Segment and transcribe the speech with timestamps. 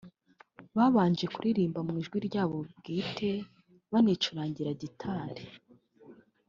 [0.75, 3.29] Babanje kuririmba mu ijwi ryabo bwite
[3.91, 5.43] banicurangira gitari